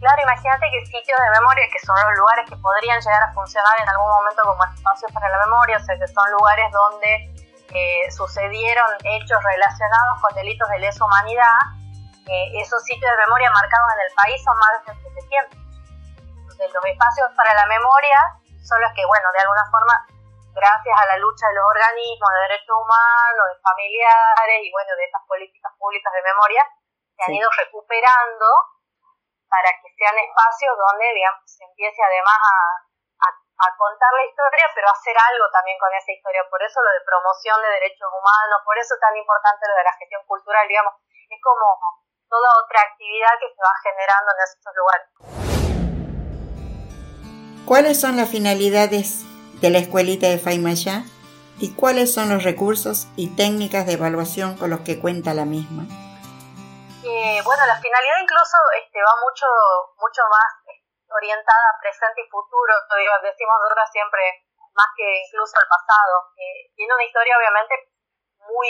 Claro, 0.00 0.16
imagínate 0.23 0.64
que 0.73 0.80
sitios 0.87 1.21
de 1.21 1.30
memoria, 1.37 1.69
que 1.69 1.78
son 1.85 1.92
los 1.92 2.16
lugares 2.16 2.49
que 2.49 2.57
podrían 2.57 2.99
llegar 2.99 3.23
a 3.23 3.33
funcionar 3.37 3.76
en 3.85 3.88
algún 3.88 4.09
momento 4.09 4.40
como 4.49 4.64
espacios 4.64 5.12
para 5.12 5.28
la 5.28 5.45
memoria, 5.45 5.76
o 5.76 5.85
sea, 5.85 5.92
que 5.99 6.09
son 6.09 6.25
lugares 6.33 6.73
donde 6.73 7.28
eh, 7.76 8.11
sucedieron 8.11 8.88
hechos 9.04 9.37
relacionados 9.45 10.16
con 10.25 10.33
delitos 10.35 10.66
de 10.71 10.78
lesa 10.80 11.04
humanidad, 11.04 11.52
eh, 12.33 12.64
esos 12.64 12.80
sitios 12.85 13.12
de 13.12 13.16
memoria 13.28 13.52
marcados 13.52 13.92
en 13.92 14.00
el 14.09 14.12
país 14.16 14.40
son 14.40 14.57
más 14.57 14.73
de 14.80 14.97
700. 15.04 15.69
Entonces, 16.49 16.66
los 16.73 16.85
espacios 16.88 17.28
para 17.37 17.52
la 17.52 17.66
memoria 17.69 18.40
son 18.64 18.80
los 18.80 18.92
que, 18.97 19.04
bueno, 19.04 19.28
de 19.37 19.40
alguna 19.45 19.69
forma, 19.69 19.95
gracias 20.57 20.97
a 20.97 21.07
la 21.12 21.16
lucha 21.21 21.45
de 21.45 21.54
los 21.61 21.64
organismos 21.76 22.28
de 22.33 22.40
derechos 22.49 22.73
humanos, 22.73 23.45
de 23.52 23.57
familiares 23.61 24.59
y, 24.64 24.73
bueno, 24.73 24.97
de 24.97 25.04
estas 25.04 25.21
políticas 25.28 25.76
públicas 25.76 26.09
de 26.09 26.23
memoria, 26.25 26.64
se 27.16 27.21
han 27.21 27.35
ido 27.37 27.50
recuperando 27.52 28.79
para 29.50 29.75
que 29.83 29.90
sean 29.99 30.14
espacios 30.14 30.78
donde 30.78 31.11
digamos, 31.11 31.42
se 31.45 31.66
empiece 31.66 31.99
además 31.99 32.38
a, 32.38 32.87
contar 33.76 34.09
la 34.16 34.25
historia, 34.25 34.64
pero 34.75 34.88
hacer 34.88 35.12
algo 35.12 35.45
también 35.52 35.76
con 35.76 35.92
esa 35.92 36.12
historia. 36.12 36.40
Por 36.49 36.62
eso 36.62 36.80
lo 36.80 36.90
de 36.97 37.04
promoción 37.04 37.61
de 37.61 37.69
derechos 37.76 38.09
humanos, 38.09 38.64
por 38.64 38.73
eso 38.78 38.97
tan 38.97 39.14
importante 39.16 39.69
lo 39.69 39.76
de 39.76 39.85
la 39.85 39.92
gestión 40.00 40.25
cultural, 40.25 40.64
digamos, 40.66 40.95
es 41.28 41.40
como 41.45 41.76
toda 42.28 42.49
otra 42.64 42.80
actividad 42.88 43.37
que 43.37 43.52
se 43.52 43.61
va 43.61 43.75
generando 43.85 44.33
en 44.33 44.40
esos 44.49 44.73
lugares. 44.80 45.09
¿Cuáles 47.66 48.00
son 48.00 48.16
las 48.16 48.30
finalidades 48.30 49.28
de 49.61 49.69
la 49.69 49.78
escuelita 49.78 50.26
de 50.28 50.38
Faimayá 50.38 51.04
y 51.59 51.75
cuáles 51.75 52.14
son 52.14 52.30
los 52.30 52.45
recursos 52.45 53.09
y 53.16 53.37
técnicas 53.37 53.85
de 53.85 53.92
evaluación 53.95 54.57
con 54.57 54.71
los 54.71 54.80
que 54.80 54.99
cuenta 54.99 55.35
la 55.35 55.45
misma? 55.45 56.09
Bueno, 57.44 57.66
la 57.66 57.76
finalidad 57.76 58.18
incluso 58.22 58.56
este, 58.78 58.98
va 59.02 59.14
mucho, 59.20 59.46
mucho 59.96 60.22
más 60.30 60.50
orientada 61.10 61.66
a 61.74 61.80
presente 61.80 62.22
y 62.22 62.30
futuro, 62.30 62.72
digo, 62.96 63.12
decimos 63.22 63.58
nosotros 63.60 63.90
siempre, 63.90 64.22
más 64.74 64.86
que 64.96 65.06
incluso 65.26 65.58
al 65.58 65.66
pasado. 65.66 66.32
tiene 66.76 66.94
una 66.94 67.04
historia 67.04 67.36
obviamente 67.36 67.74
muy 68.46 68.68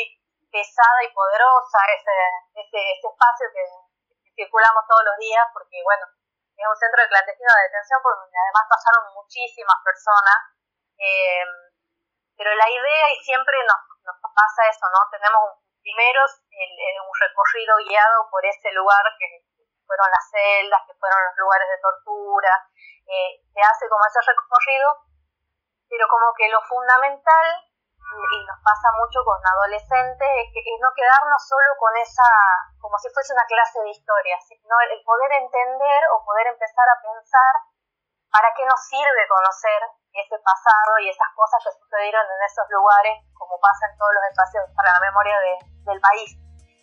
pesada 0.50 1.04
y 1.04 1.12
poderosa, 1.12 1.78
ese, 1.94 2.16
ese, 2.64 2.80
ese 2.80 3.06
espacio 3.06 3.46
que, 3.52 3.64
circulamos 4.34 4.86
todos 4.88 5.04
los 5.04 5.16
días, 5.18 5.44
porque 5.52 5.82
bueno, 5.84 6.06
es 6.56 6.64
un 6.64 6.76
centro 6.76 7.02
de 7.02 7.08
clandestino 7.12 7.52
de 7.52 7.66
detención 7.68 8.00
por 8.00 8.16
donde 8.16 8.38
además 8.40 8.64
pasaron 8.72 9.12
muchísimas 9.12 9.76
personas. 9.84 10.38
Eh, 10.96 11.44
pero 12.40 12.54
la 12.54 12.68
idea, 12.70 13.06
y 13.12 13.20
siempre 13.20 13.52
nos, 13.68 13.80
nos 14.00 14.16
pasa 14.16 14.64
eso, 14.64 14.88
¿no? 14.88 15.00
Tenemos 15.12 15.60
primero 15.82 16.20
un 16.20 17.16
recorrido 17.18 17.76
guiado 17.84 18.28
por 18.30 18.44
ese 18.44 18.70
lugar 18.72 19.04
que 19.18 19.26
fueron 19.86 20.08
las 20.12 20.24
celdas, 20.30 20.80
que 20.86 20.94
fueron 20.94 21.18
los 21.24 21.36
lugares 21.38 21.68
de 21.68 21.82
tortura, 21.82 22.54
eh, 23.10 23.42
se 23.42 23.60
hace 23.60 23.88
como 23.88 24.04
ese 24.06 24.20
recorrido, 24.22 24.88
pero 25.88 26.06
como 26.06 26.30
que 26.38 26.46
lo 26.48 26.62
fundamental, 26.62 27.46
y 28.10 28.38
nos 28.46 28.58
pasa 28.62 28.90
mucho 28.98 29.22
con 29.26 29.38
adolescentes, 29.38 30.28
es, 30.42 30.48
que, 30.54 30.60
es 30.62 30.78
no 30.78 30.90
quedarnos 30.94 31.42
solo 31.46 31.74
con 31.78 31.94
esa, 31.98 32.26
como 32.78 32.98
si 32.98 33.10
fuese 33.10 33.34
una 33.34 33.46
clase 33.46 33.82
de 33.82 33.90
historia, 33.90 34.38
sino 34.46 34.74
el 34.86 35.02
poder 35.02 35.30
entender 35.42 36.00
o 36.14 36.24
poder 36.24 36.46
empezar 36.54 36.86
a 36.86 37.00
pensar 37.02 37.54
para 38.30 38.54
qué 38.54 38.66
nos 38.66 38.78
sirve 38.86 39.26
conocer 39.26 39.82
ese 40.12 40.36
pasado 40.42 40.90
y 41.02 41.08
esas 41.08 41.30
cosas 41.34 41.62
que 41.62 41.72
sucedieron 41.78 42.24
en 42.26 42.40
esos 42.46 42.66
lugares, 42.70 43.22
como 43.34 43.58
pasa 43.62 43.86
en 43.90 43.94
todos 43.98 44.12
los 44.14 44.24
espacios 44.30 44.62
para 44.74 44.92
la 44.94 45.00
memoria 45.00 45.36
de, 45.38 45.52
del 45.86 46.00
país. 46.00 46.34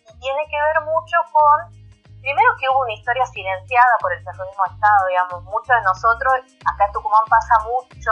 Y 0.08 0.12
tiene 0.18 0.42
que 0.48 0.56
ver 0.56 0.80
mucho 0.88 1.16
con 1.32 1.78
Primero 2.20 2.50
que 2.58 2.66
hubo 2.68 2.82
una 2.82 2.94
historia 2.94 3.24
silenciada 3.26 3.94
por 4.00 4.12
el 4.12 4.24
terrorismo 4.24 4.62
de 4.66 4.74
Estado, 4.74 5.06
digamos, 5.06 5.44
muchos 5.44 5.70
de 5.70 5.82
nosotros, 5.82 6.34
acá 6.66 6.86
en 6.86 6.92
Tucumán 6.92 7.22
pasa 7.30 7.54
mucho, 7.62 8.10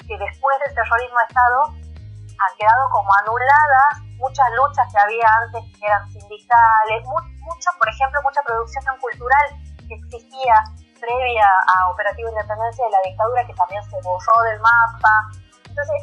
que 0.00 0.16
después 0.16 0.58
del 0.64 0.74
terrorismo 0.74 1.18
de 1.20 1.26
Estado 1.28 1.60
han 1.76 2.52
quedado 2.56 2.88
como 2.90 3.12
anuladas 3.20 4.00
muchas 4.16 4.48
luchas 4.56 4.88
que 4.92 4.98
había 4.98 5.28
antes 5.44 5.60
que 5.76 5.86
eran 5.86 6.08
sindicales, 6.08 7.04
mucho, 7.06 7.68
por 7.78 7.88
ejemplo, 7.88 8.20
mucha 8.22 8.42
producción 8.42 8.96
cultural 8.98 9.46
que 9.88 9.94
existía 9.94 10.64
previa 11.06 11.46
a 11.46 11.90
Operativo 11.90 12.28
Independencia 12.28 12.84
de 12.84 12.90
la 12.90 13.02
dictadura 13.06 13.46
que 13.46 13.54
también 13.54 13.82
se 13.84 13.96
borró 14.02 14.42
del 14.50 14.58
mapa. 14.60 15.30
Entonces, 15.68 16.02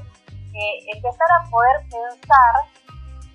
eh, 0.54 0.76
empezar 0.96 1.28
a 1.40 1.50
poder 1.50 1.84
pensar 1.90 2.54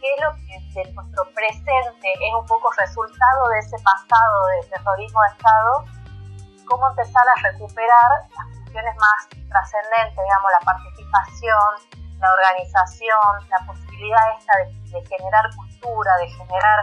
qué 0.00 0.08
es 0.14 0.20
lo 0.22 0.32
que 0.46 0.56
de 0.72 0.92
nuestro 0.92 1.24
presente 1.34 2.08
es 2.14 2.32
un 2.32 2.46
poco 2.46 2.70
resultado 2.78 3.48
de 3.48 3.58
ese 3.58 3.76
pasado 3.82 4.46
de 4.54 4.68
terrorismo 4.68 5.20
de 5.22 5.28
Estado, 5.28 5.84
cómo 6.66 6.88
empezar 6.88 7.24
a 7.28 7.34
recuperar 7.50 8.10
las 8.30 8.46
funciones 8.56 8.94
más 8.96 9.28
trascendentes, 9.48 10.24
digamos, 10.24 10.50
la 10.52 10.64
participación, 10.64 11.70
la 12.20 12.32
organización, 12.32 13.48
la 13.50 13.60
posibilidad 13.66 14.22
esta 14.38 14.52
de, 14.58 15.06
generar 15.06 15.44
cultura, 15.56 16.16
de 16.16 16.28
generar 16.28 16.80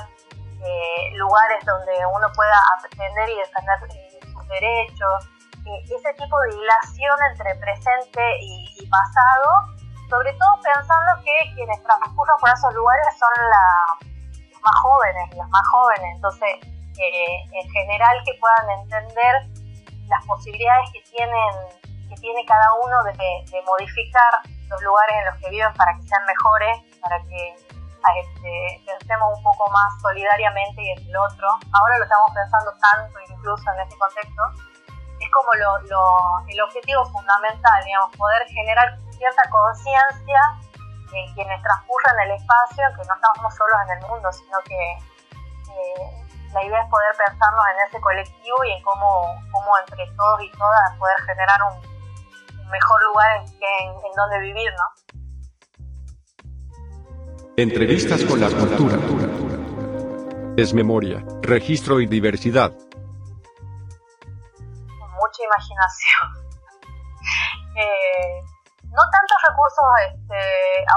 eh, 0.62 1.12
lugares 1.16 1.64
donde 1.66 2.06
uno 2.06 2.28
pueda 2.36 2.58
aprender 2.76 3.30
y 3.30 3.36
defender 3.38 3.80
eh, 3.90 4.05
derechos, 4.48 5.30
ese 5.66 6.14
tipo 6.14 6.40
de 6.42 6.50
hilación 6.56 7.18
entre 7.32 7.56
presente 7.56 8.22
y 8.40 8.88
pasado 8.88 9.76
sobre 10.10 10.32
todo 10.34 10.62
pensando 10.62 11.12
que 11.24 11.34
quienes 11.56 11.82
transcurren 11.84 12.38
por 12.40 12.50
esos 12.50 12.74
lugares 12.74 13.08
son 13.18 13.34
los 13.50 14.62
más 14.62 14.76
jóvenes, 14.82 15.36
las 15.36 15.50
más 15.50 15.68
jóvenes, 15.72 16.16
entonces 16.16 16.50
eh, 16.98 17.38
en 17.52 17.70
general 17.72 18.16
que 18.26 18.34
puedan 18.40 18.70
entender 18.82 19.34
las 20.08 20.24
posibilidades 20.26 20.90
que 20.94 21.02
tienen 21.12 21.54
que 22.10 22.16
tiene 22.22 22.46
cada 22.46 22.72
uno 22.86 23.04
de, 23.04 23.62
modificar 23.66 24.32
los 24.70 24.82
lugares 24.84 25.16
en 25.18 25.26
los 25.26 25.36
que 25.42 25.50
viven 25.50 25.74
para 25.74 25.96
que 25.96 26.04
sean 26.04 26.22
mejores, 26.26 26.78
para 27.02 27.18
que 27.24 27.56
este, 28.20 28.82
pensemos 28.86 29.38
un 29.38 29.44
poco 29.44 29.70
más 29.72 30.02
solidariamente 30.02 30.82
y 30.82 30.92
en 30.92 31.00
el 31.08 31.18
otro. 31.18 31.48
Ahora 31.74 31.98
lo 31.98 32.04
estamos 32.04 32.32
pensando 32.34 32.72
tanto 32.80 33.20
incluso 33.30 33.64
en 33.74 33.80
este 33.82 33.98
contexto. 33.98 34.44
Es 35.20 35.32
como 35.32 35.54
lo, 35.54 36.46
el 36.48 36.62
objetivo 36.62 37.06
fundamental, 37.06 37.84
digamos, 37.84 38.16
poder 38.18 38.46
generar 38.48 38.98
cierta 39.12 39.44
conciencia 39.50 40.40
en 41.14 41.34
quienes 41.34 41.62
transcurren 41.62 42.20
el 42.26 42.32
espacio, 42.32 42.84
que 42.98 43.08
no 43.08 43.16
estamos 43.16 43.56
solos 43.56 43.80
en 43.88 43.98
el 43.98 44.10
mundo, 44.10 44.32
sino 44.34 44.58
que 44.66 44.92
eh, 44.92 46.26
la 46.52 46.64
idea 46.64 46.82
es 46.82 46.90
poder 46.90 47.16
pensarnos 47.16 47.66
en 47.74 47.88
ese 47.88 48.02
colectivo 48.02 48.64
y 48.64 48.72
en 48.72 48.84
cómo, 48.84 49.36
cómo 49.52 49.78
entre 49.80 50.06
todos 50.16 50.42
y 50.42 50.52
todas 50.52 50.98
poder 50.98 51.20
generar 51.22 51.60
un, 51.64 51.96
mejor 52.70 53.04
lugar 53.04 53.38
en, 53.38 53.44
en, 53.44 54.12
donde 54.16 54.40
vivir, 54.40 54.72
¿no? 54.74 55.05
Entrevistas 57.58 58.22
con 58.26 58.42
la 58.42 58.50
cultura. 58.50 58.98
Desmemoria, 60.58 61.24
registro 61.42 62.02
y 62.02 62.06
diversidad. 62.06 62.74
mucha 65.16 65.40
imaginación. 65.42 66.36
eh, 67.80 68.44
no 68.92 69.02
tantos 69.08 69.40
recursos 69.48 69.86
este, 70.12 70.42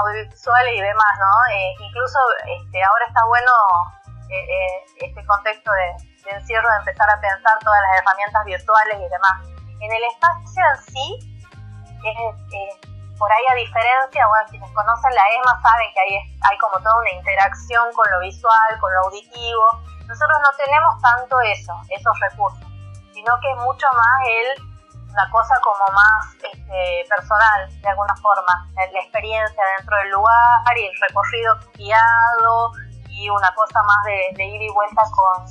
audiovisuales 0.03 0.73
y 0.75 0.81
demás, 0.81 1.13
¿no? 1.15 1.31
Eh, 1.55 1.75
incluso 1.79 2.19
este, 2.43 2.83
ahora 2.83 3.05
está 3.07 3.23
bueno 3.25 3.51
eh, 4.27 4.83
este 4.99 5.25
contexto 5.25 5.71
de, 5.71 6.35
encierro 6.35 6.69
de 6.71 6.77
empezar 6.79 7.09
a 7.09 7.21
pensar 7.21 7.57
todas 7.63 7.79
las 7.87 8.03
herramientas 8.03 8.43
virtuales 8.43 8.97
y 8.99 9.07
demás. 9.07 9.47
En 9.79 9.91
el 9.93 10.03
espacio 10.11 10.61
en 10.75 10.77
sí, 10.91 11.07
por 13.19 13.31
ahí 13.31 13.43
a 13.51 13.55
diferencia, 13.55 14.27
bueno, 14.27 14.47
quienes 14.49 14.71
conocen 14.71 15.13
la 15.13 15.29
ESMA 15.29 15.61
saben 15.61 15.87
que 15.93 15.99
hay, 15.99 16.39
hay 16.49 16.57
como 16.57 16.79
toda 16.79 16.97
una 16.97 17.11
interacción 17.11 17.93
con 17.93 18.09
lo 18.09 18.19
visual, 18.21 18.79
con 18.79 18.93
lo 18.93 18.99
auditivo. 19.01 19.83
Nosotros 20.07 20.37
no 20.41 20.49
tenemos 20.57 21.01
tanto 21.01 21.39
eso, 21.41 21.75
esos 21.89 22.19
recursos, 22.31 22.65
sino 23.13 23.35
que 23.41 23.51
es 23.51 23.57
mucho 23.59 23.85
más 23.93 24.19
el 24.25 24.69
una 25.11 25.29
cosa 25.31 25.55
como 25.61 25.83
más 25.93 26.35
este, 26.35 27.05
personal, 27.09 27.81
de 27.81 27.89
alguna 27.89 28.15
forma, 28.17 28.69
la 28.75 28.99
experiencia 29.01 29.63
dentro 29.77 29.97
del 29.97 30.11
lugar 30.11 30.77
y 30.77 30.85
el 30.85 30.93
recorrido 31.01 31.57
guiado 31.75 32.71
y 33.09 33.29
una 33.29 33.53
cosa 33.55 33.81
más 33.83 34.03
de, 34.05 34.45
ir 34.45 34.61
y 34.61 34.69
vuelta 34.69 35.01
con, 35.11 35.45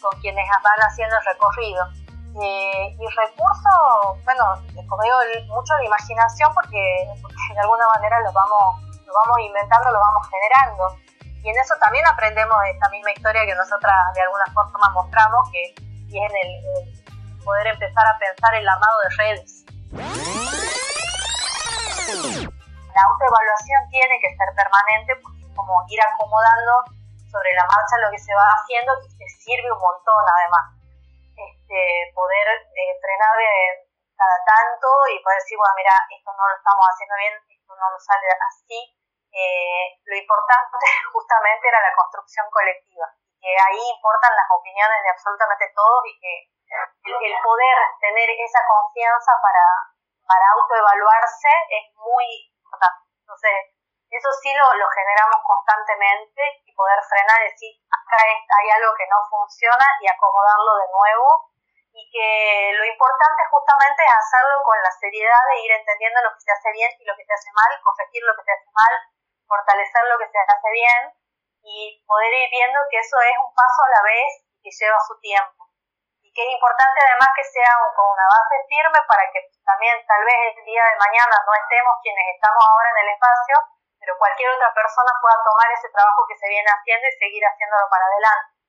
con 0.00 0.20
quienes 0.20 0.44
van 0.62 0.78
haciendo 0.80 1.16
el 1.16 1.24
recorrido. 1.24 1.86
Eh, 2.30 2.94
y 2.94 3.06
recursos, 3.10 4.22
bueno, 4.24 4.54
como 4.86 5.02
digo, 5.02 5.16
mucho 5.48 5.74
de 5.74 5.86
imaginación 5.86 6.54
porque, 6.54 6.78
de 6.78 7.60
alguna 7.60 7.86
manera 7.96 8.20
lo 8.20 8.32
vamos, 8.32 8.82
lo 9.04 9.12
vamos 9.12 9.38
inventando, 9.40 9.90
lo 9.90 9.98
vamos 9.98 10.28
generando. 10.30 10.96
Y 11.42 11.48
en 11.50 11.58
eso 11.58 11.74
también 11.80 12.06
aprendemos 12.06 12.54
de 12.62 12.70
esta 12.70 12.88
misma 12.90 13.10
historia 13.12 13.46
que 13.46 13.54
nosotras 13.54 13.96
de 14.14 14.22
alguna 14.22 14.44
forma 14.54 14.90
mostramos, 14.90 15.48
que 15.50 15.74
es 15.74 16.14
en 16.14 16.30
el 16.30 17.42
poder 17.44 17.66
empezar 17.66 18.06
a 18.06 18.18
pensar 18.18 18.54
el 18.54 18.68
armado 18.68 18.96
de 19.02 19.16
redes. 19.16 19.64
La 22.94 23.02
autoevaluación 23.06 23.88
tiene 23.90 24.20
que 24.20 24.36
ser 24.36 24.48
permanente 24.54 25.16
porque 25.22 25.42
es 25.46 25.54
como 25.56 25.82
ir 25.88 26.00
acomodando 26.02 26.84
sobre 27.30 27.54
la 27.54 27.62
marcha 27.62 27.96
lo 28.04 28.10
que 28.10 28.18
se 28.18 28.34
va 28.34 28.46
haciendo 28.58 28.92
y 29.06 29.08
te 29.16 29.26
sirve 29.28 29.72
un 29.72 29.78
montón 29.78 30.24
además. 30.26 30.79
Este, 31.70 32.10
poder 32.18 32.48
eh, 32.50 32.98
frenar 32.98 33.30
cada 34.18 34.38
tanto 34.42 34.90
y 35.06 35.22
poder 35.22 35.38
decir, 35.38 35.54
bueno, 35.54 35.70
mira, 35.78 35.94
esto 36.10 36.34
no 36.34 36.42
lo 36.42 36.54
estamos 36.58 36.82
haciendo 36.82 37.14
bien, 37.14 37.34
esto 37.46 37.72
no 37.78 37.86
nos 37.94 38.02
sale 38.02 38.26
así. 38.42 38.90
Eh, 39.30 40.02
lo 40.02 40.16
importante 40.18 40.82
justamente 41.14 41.68
era 41.70 41.78
la 41.78 41.94
construcción 41.94 42.50
colectiva, 42.50 43.06
que 43.38 43.54
ahí 43.54 43.78
importan 43.86 44.34
las 44.34 44.50
opiniones 44.50 44.98
de 44.98 45.10
absolutamente 45.14 45.70
todos 45.70 46.02
y 46.10 46.18
que 46.18 46.34
el, 47.06 47.38
poder 47.38 47.76
tener 48.02 48.26
esa 48.34 48.66
confianza 48.66 49.30
para, 49.38 49.94
para 50.26 50.46
autoevaluarse 50.58 51.54
es 51.70 51.86
muy 51.94 52.50
importante. 52.50 53.14
Entonces, 53.14 53.78
eso 54.10 54.30
sí 54.42 54.50
lo, 54.58 54.66
lo 54.74 54.90
generamos 54.90 55.38
constantemente 55.46 56.42
y 56.66 56.74
poder 56.74 56.98
frenar 57.06 57.46
y 57.46 57.54
decir, 57.54 57.78
acá 57.94 58.18
hay 58.26 58.70
algo 58.74 58.90
que 58.98 59.06
no 59.06 59.22
funciona 59.30 59.86
y 60.02 60.10
acomodarlo 60.10 60.74
de 60.82 60.90
nuevo. 60.90 61.49
Y 61.92 62.02
que 62.10 62.72
lo 62.78 62.84
importante 62.84 63.42
justamente 63.50 64.04
es 64.04 64.14
hacerlo 64.14 64.62
con 64.62 64.78
la 64.78 64.92
seriedad 64.94 65.42
de 65.50 65.60
ir 65.66 65.72
entendiendo 65.72 66.22
lo 66.22 66.30
que 66.34 66.40
se 66.40 66.52
hace 66.52 66.70
bien 66.72 66.90
y 66.98 67.04
lo 67.04 67.16
que 67.16 67.26
se 67.26 67.34
hace 67.34 67.50
mal, 67.50 67.72
corregir 67.82 68.22
lo 68.22 68.34
que 68.36 68.44
se 68.46 68.52
hace 68.52 68.70
mal, 68.70 68.94
fortalecer 69.46 70.04
lo 70.06 70.18
que 70.18 70.30
se 70.30 70.38
hace 70.38 70.70
bien 70.70 71.02
y 71.62 72.04
poder 72.06 72.32
ir 72.32 72.50
viendo 72.50 72.78
que 72.90 72.98
eso 72.98 73.16
es 73.20 73.36
un 73.42 73.52
paso 73.54 73.80
a 73.84 73.92
la 73.98 74.02
vez 74.06 74.30
y 74.54 74.62
que 74.62 74.70
lleva 74.70 74.98
su 75.02 75.18
tiempo 75.18 75.70
que 76.34 76.42
es 76.46 76.50
importante 76.54 76.98
además 77.02 77.30
que 77.34 77.44
sea 77.44 77.74
con 77.94 78.06
una 78.06 78.26
base 78.30 78.54
firme 78.70 79.00
para 79.06 79.24
que 79.34 79.50
también 79.66 79.98
tal 80.06 80.22
vez 80.24 80.56
el 80.56 80.64
día 80.64 80.84
de 80.84 81.02
mañana 81.02 81.34
no 81.42 81.52
estemos 81.54 81.98
quienes 82.02 82.26
estamos 82.34 82.62
ahora 82.62 82.88
en 82.94 82.98
el 83.02 83.08
espacio, 83.14 83.56
pero 83.98 84.18
cualquier 84.18 84.50
otra 84.54 84.70
persona 84.72 85.10
pueda 85.20 85.38
tomar 85.42 85.68
ese 85.74 85.90
trabajo 85.90 86.22
que 86.28 86.38
se 86.38 86.48
viene 86.48 86.70
haciendo 86.70 87.06
y 87.06 87.18
seguir 87.18 87.42
haciéndolo 87.42 87.86
para 87.90 88.06
adelante. 88.06 88.59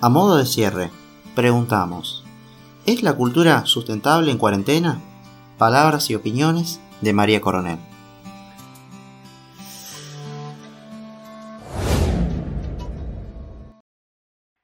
A 0.00 0.08
modo 0.08 0.38
de 0.38 0.46
cierre, 0.46 0.94
preguntamos, 1.34 2.22
¿es 2.86 3.02
la 3.02 3.18
cultura 3.18 3.66
sustentable 3.66 4.30
en 4.30 4.38
cuarentena? 4.38 5.02
Palabras 5.58 6.06
y 6.06 6.14
opiniones 6.14 6.78
de 7.02 7.10
María 7.10 7.42
Coronel. 7.42 7.82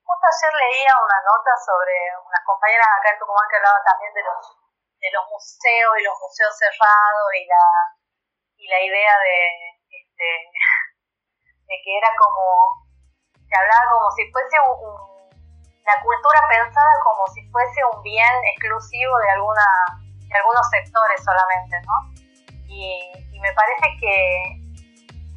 Justo 0.07 0.23
ayer 0.23 0.55
leía 0.55 0.95
una 1.03 1.19
nota 1.27 1.51
sobre 1.67 1.99
unas 2.15 2.45
compañeras 2.47 2.87
acá 2.95 3.11
en 3.11 3.19
Tucumán 3.19 3.51
que 3.51 3.59
hablaban 3.59 3.83
también 3.91 4.15
de 4.15 4.23
los, 4.23 4.39
de 5.03 5.11
los 5.19 5.25
museos 5.35 5.93
y 5.99 6.03
los 6.07 6.15
museos 6.15 6.55
cerrados 6.55 7.27
y 7.35 7.43
la, 7.51 7.67
y 8.55 8.71
la 8.71 8.79
idea 8.87 9.15
de, 9.19 9.35
este, 9.99 10.31
de 11.67 11.75
que 11.83 11.91
era 11.99 12.15
como, 12.15 12.87
se 13.35 13.51
hablaba 13.51 13.83
como 13.99 14.15
si 14.15 14.31
fuese 14.31 14.63
un, 14.63 15.14
la 15.85 16.01
cultura 16.03 16.41
pensada 16.49 16.93
como 17.05 17.27
si 17.35 17.47
fuese 17.51 17.81
un 17.93 18.03
bien 18.03 18.35
exclusivo 18.57 19.13
de 19.19 19.31
alguna 19.31 19.67
de 20.35 20.37
algunos 20.37 20.67
sectores 20.71 21.23
solamente, 21.23 21.77
¿no? 21.87 21.97
Y, 22.67 23.13
y 23.31 23.41
me 23.41 23.53
parece 23.53 23.87
que, 24.01 24.17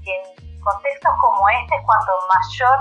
que, 0.04 0.13
en 0.16 0.62
contextos 0.62 1.13
como 1.20 1.48
este 1.50 1.75
es 1.75 1.84
cuando 1.86 2.12
mayor, 2.34 2.80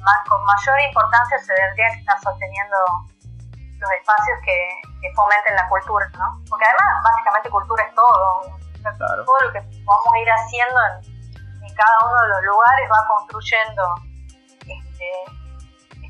más, 0.00 0.18
con 0.28 0.42
mayor 0.44 0.80
importancia 0.80 1.38
se 1.38 1.54
tendría 1.54 1.90
que 1.90 2.00
estar 2.00 2.18
sosteniendo 2.20 2.76
los 3.78 3.90
espacios 3.92 4.38
que, 4.44 4.56
que, 5.02 5.12
fomenten 5.14 5.56
la 5.56 5.68
cultura, 5.68 6.08
¿no? 6.16 6.40
Porque 6.48 6.64
además, 6.64 7.02
básicamente, 7.04 7.50
cultura 7.50 7.82
es 7.84 7.94
todo. 7.94 8.42
Claro. 8.80 9.24
Todo 9.24 9.40
lo 9.44 9.52
que 9.52 9.60
vamos 9.84 10.08
a 10.14 10.18
ir 10.18 10.30
haciendo 10.30 10.80
en, 10.88 11.64
en, 11.64 11.74
cada 11.74 11.98
uno 12.06 12.22
de 12.22 12.28
los 12.28 12.42
lugares 12.44 12.88
va 12.88 13.06
construyendo 13.08 13.82
este, 14.64 15.10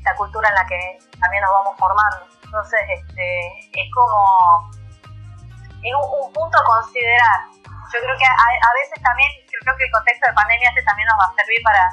esta 0.01 0.15
cultura 0.15 0.49
en 0.49 0.55
la 0.55 0.65
que 0.65 0.97
también 1.21 1.43
nos 1.45 1.53
vamos 1.53 1.77
formando. 1.77 2.25
Entonces, 2.43 2.81
este, 2.89 3.69
es 3.69 3.87
como 3.93 4.71
es 5.85 5.93
un, 5.93 6.25
un, 6.25 6.33
punto 6.33 6.57
a 6.57 6.63
considerar. 6.65 7.45
Yo 7.93 7.99
creo 8.01 8.17
que 8.17 8.25
a, 8.25 8.33
a, 8.33 8.71
veces 8.81 8.97
también, 9.03 9.29
creo 9.45 9.77
que 9.77 9.85
el 9.85 9.91
contexto 9.91 10.27
de 10.27 10.33
pandemia 10.33 10.69
este 10.69 10.81
también 10.83 11.07
nos 11.07 11.17
va 11.21 11.29
a 11.29 11.35
servir 11.37 11.61
para, 11.63 11.83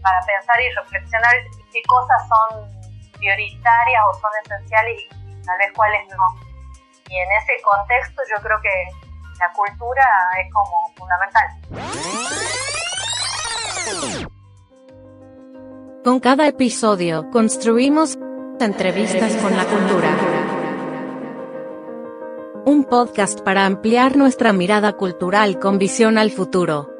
para 0.00 0.20
pensar 0.24 0.60
y 0.60 0.72
reflexionar 0.72 1.34
qué 1.72 1.82
cosas 1.86 2.28
son 2.28 2.72
prioritarias 3.12 4.02
o 4.08 4.14
son 4.16 4.30
esenciales 4.44 4.96
y 4.96 5.08
tal 5.44 5.58
vez 5.58 5.72
cuáles 5.76 6.08
no. 6.16 6.24
Y 7.08 7.18
en 7.20 7.32
ese 7.32 7.60
contexto 7.62 8.22
yo 8.32 8.40
creo 8.42 8.60
que 8.60 8.88
la 9.38 9.52
cultura 9.52 10.04
es 10.40 10.52
como 10.52 10.92
fundamental. 10.96 11.48
Con 16.08 16.20
cada 16.20 16.48
episodio 16.48 17.28
construimos 17.30 18.16
entrevistas 18.60 19.36
con 19.42 19.54
la 19.54 19.66
cultura. 19.66 20.16
Un 22.64 22.84
podcast 22.84 23.42
para 23.42 23.66
ampliar 23.66 24.16
nuestra 24.16 24.54
mirada 24.54 24.94
cultural 24.94 25.58
con 25.58 25.76
visión 25.76 26.16
al 26.16 26.30
futuro. 26.30 26.97